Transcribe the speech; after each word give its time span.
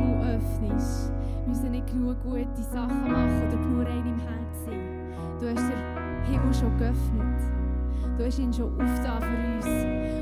Himmel 0.00 0.36
öffnest. 0.36 1.12
Wir 1.12 1.48
müssen 1.48 1.70
nicht 1.72 1.86
genug 1.86 2.16
gute 2.22 2.62
Sachen 2.72 3.10
machen 3.10 3.48
oder 3.48 3.56
genug 3.56 3.86
rein 3.86 4.06
im 4.06 4.18
Herzen 4.18 4.64
sein. 4.64 5.38
Du 5.40 5.48
hast 5.48 5.68
den 5.68 6.32
Himmel 6.32 6.54
schon 6.54 6.78
geöffnet. 6.78 7.40
Du 8.16 8.24
hast 8.24 8.38
ihn 8.38 8.52
schon 8.52 8.72
aufgetan 8.80 9.22
für 9.22 9.56
uns. 9.56 9.66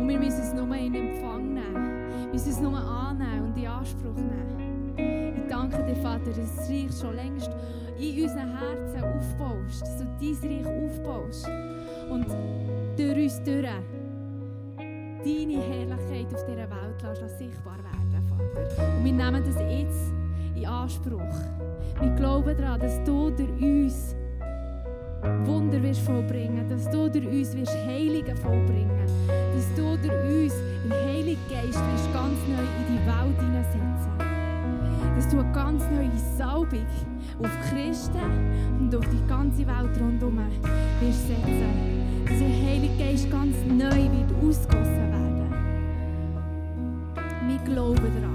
Und 0.00 0.08
wir 0.08 0.18
müssen 0.18 0.40
es 0.40 0.54
nur 0.54 0.76
in 0.76 0.94
Empfang 0.94 1.54
nehmen. 1.54 2.08
Wir 2.24 2.32
müssen 2.32 2.50
es 2.50 2.60
nur 2.60 2.78
annehmen 2.78 3.46
und 3.46 3.56
in 3.56 3.66
Anspruch 3.66 4.14
nehmen. 4.14 5.34
Ich 5.36 5.48
danke 5.48 5.82
dir, 5.84 5.96
Vater, 5.96 6.26
dass 6.26 6.56
das 6.56 6.70
Reich 6.70 7.00
schon 7.00 7.16
längst 7.16 7.50
in 7.98 8.22
unseren 8.22 8.56
Herzen 8.56 9.04
aufbaust. 9.04 9.82
Dass 9.82 9.98
du 9.98 10.06
dein 10.20 10.50
Reich 10.50 10.66
aufbaust. 10.66 11.48
Und 12.10 12.26
durch 12.96 13.24
uns 13.24 13.42
durch 13.42 13.66
deine 15.24 15.62
Herrlichkeit 15.62 16.34
auf 16.34 16.44
dieser 16.46 16.70
Welt 16.70 17.02
lässt 17.02 17.38
sichtbar 17.38 17.76
werden. 17.78 17.89
Und 18.54 19.04
wir 19.04 19.12
nehmen 19.12 19.42
das 19.44 19.56
jetzt 19.70 20.12
in 20.54 20.66
Anspruch. 20.66 21.20
Wir 22.00 22.10
glauben 22.16 22.56
daran, 22.56 22.80
dass 22.80 23.02
du 23.04 23.30
durch 23.30 23.50
uns 23.60 24.16
Wunder 25.44 25.82
wirst 25.82 26.00
vollbringen, 26.00 26.66
dass 26.68 26.88
du 26.90 27.08
durch 27.10 27.26
uns 27.26 27.54
wirst 27.54 27.76
Heiligen 27.86 28.36
vollbringen, 28.36 29.06
dass 29.28 29.74
du 29.74 29.96
durch 29.96 30.24
uns 30.24 30.54
den 30.82 30.92
Heiligen 30.92 31.40
Geist 31.50 31.78
wirst 31.92 32.12
ganz 32.12 32.38
neu 32.48 32.64
in 32.78 32.86
die 32.88 33.06
Welt 33.06 33.38
hineinsetzen. 33.38 34.14
Dass 35.14 35.28
du 35.28 35.40
eine 35.40 35.52
ganz 35.52 35.84
neue 35.90 36.10
Salbung 36.36 36.86
auf 37.42 37.50
Christen 37.70 38.18
und 38.78 38.94
auf 38.94 39.04
die 39.08 39.28
ganze 39.28 39.66
Welt 39.66 40.00
rundherum 40.00 40.38
wirst 41.00 41.28
setzen. 41.28 42.24
Dass 42.26 42.38
der 42.38 42.48
Heilige 42.48 42.96
Geist 42.98 43.30
ganz 43.30 43.56
neu 43.66 43.90
wird 43.90 44.32
ausgossen 44.42 45.10
werden. 45.12 45.54
Wir 47.46 47.58
glauben 47.64 48.14
daran. 48.14 48.29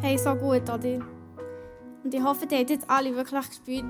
Hey, 0.00 0.18
so 0.18 0.34
gut, 0.34 0.62
oder? 0.62 0.98
Und 2.02 2.12
ich 2.12 2.20
hoffe, 2.20 2.46
ihr 2.50 2.58
habt 2.58 2.70
jetzt 2.70 2.90
alle 2.90 3.14
wirklich 3.14 3.48
gespürt, 3.48 3.84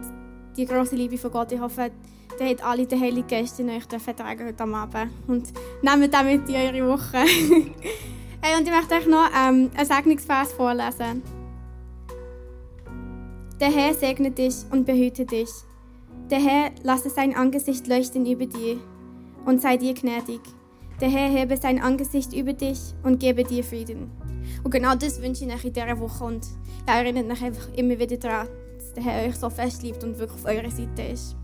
die 0.54 0.66
große 0.66 0.96
Liebe 0.96 1.16
von 1.16 1.30
Gott. 1.30 1.50
Ich 1.50 1.60
hoffe, 1.60 1.92
ihr 2.38 2.46
habt 2.46 2.62
alle 2.62 2.86
den 2.86 3.00
Heiligen 3.00 3.26
Geist 3.26 3.58
in 3.58 3.70
euch 3.70 3.86
tragen 3.86 4.46
heute 4.46 4.64
Abend. 4.64 5.10
Und 5.26 5.50
nehmt 5.80 6.12
den 6.12 6.26
mit 6.26 6.46
in 6.50 6.54
eure 6.56 6.92
Woche. 6.92 7.16
hey, 8.42 8.58
und 8.58 8.68
ich 8.68 8.70
möchte 8.70 8.96
euch 8.96 9.06
noch 9.06 9.30
ähm, 9.34 9.70
einen 9.74 9.86
Segnungsvers 9.86 10.52
vorlesen. 10.52 11.22
Der 13.64 13.72
Herr 13.72 13.94
segne 13.94 14.30
dich 14.30 14.56
und 14.72 14.84
behüte 14.84 15.24
dich. 15.24 15.48
Der 16.30 16.38
Herr 16.38 16.70
lasse 16.82 17.08
sein 17.08 17.34
Angesicht 17.34 17.86
leuchten 17.86 18.26
über 18.26 18.44
dir 18.44 18.76
und 19.46 19.62
sei 19.62 19.78
dir 19.78 19.94
gnädig. 19.94 20.42
Der 21.00 21.08
Herr 21.08 21.30
hebe 21.30 21.56
sein 21.56 21.80
Angesicht 21.80 22.34
über 22.34 22.52
dich 22.52 22.78
und 23.04 23.20
gebe 23.20 23.42
dir 23.42 23.64
Frieden. 23.64 24.10
Und 24.62 24.70
genau 24.70 24.94
das 24.94 25.22
wünsche 25.22 25.46
ich 25.46 25.54
euch 25.54 25.64
in 25.64 25.72
dieser 25.72 25.98
Woche. 25.98 26.24
Und 26.24 26.46
ja, 26.86 26.96
erinnert 26.96 27.32
euch 27.32 27.42
einfach 27.42 27.72
immer 27.74 27.98
wieder 27.98 28.18
daran, 28.18 28.48
dass 28.76 28.92
der 28.92 29.02
Herr 29.02 29.26
euch 29.26 29.36
so 29.36 29.48
fest 29.48 29.82
liebt 29.82 30.04
und 30.04 30.18
wirklich 30.18 30.44
auf 30.44 30.44
eurer 30.44 30.70
Seite 30.70 31.02
ist. 31.10 31.34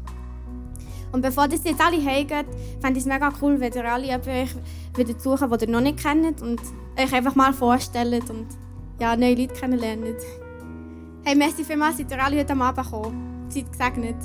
Und 1.12 1.22
bevor 1.22 1.48
das 1.48 1.64
jetzt 1.64 1.80
alle 1.80 2.04
heimgeht, 2.04 2.44
fände 2.82 2.98
ich 2.98 3.06
es 3.06 3.10
mega 3.10 3.32
cool, 3.40 3.58
wenn 3.60 3.72
ihr 3.72 3.90
alle 3.90 4.08
euch 4.08 4.54
wieder 4.94 5.18
suchen, 5.18 5.50
die 5.50 5.64
ihr 5.64 5.70
noch 5.70 5.80
nicht 5.80 6.02
kennt 6.02 6.42
und 6.42 6.60
euch 7.02 7.14
einfach 7.14 7.34
mal 7.34 7.54
vorstellt 7.54 8.28
und 8.28 8.46
ja, 9.00 9.16
neue 9.16 9.36
Leute 9.36 9.54
kennenlernt. 9.54 10.20
Hey, 11.22 11.34
merci 11.34 11.64
vielmals, 11.64 11.98
seid 11.98 12.10
ihr 12.10 12.24
alle 12.24 12.38
heute 12.38 12.52
am 12.52 12.62
Abend 12.62 12.86
gekommen. 12.86 13.50
Seid 13.50 13.70
gesegnet. 13.70 14.16